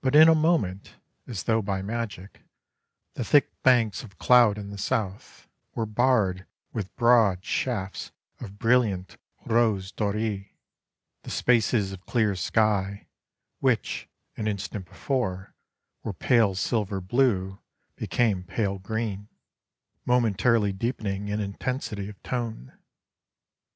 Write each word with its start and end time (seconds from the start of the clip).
But 0.00 0.14
in 0.14 0.28
a 0.28 0.34
moment, 0.36 0.94
as 1.26 1.42
though 1.42 1.60
by 1.60 1.82
magic, 1.82 2.42
the 3.14 3.24
thick 3.24 3.50
banks 3.64 4.04
of 4.04 4.16
cloud 4.20 4.58
in 4.58 4.70
the 4.70 4.78
south 4.78 5.48
were 5.74 5.86
barred 5.86 6.46
with 6.72 6.94
broad 6.94 7.44
shafts 7.44 8.12
of 8.38 8.60
brilliant 8.60 9.16
rose 9.44 9.90
dorée; 9.90 10.50
the 11.24 11.30
spaces 11.30 11.90
of 11.90 12.06
clear 12.06 12.36
sky, 12.36 13.08
which, 13.58 14.08
an 14.36 14.46
instant 14.46 14.84
before, 14.86 15.52
were 16.04 16.12
pale 16.12 16.54
silver 16.54 17.00
blue, 17.00 17.58
became 17.96 18.44
pale 18.44 18.78
green, 18.78 19.28
momentarily 20.04 20.72
deepening 20.72 21.26
in 21.26 21.40
intensity 21.40 22.08
of 22.08 22.22
tone. 22.22 22.78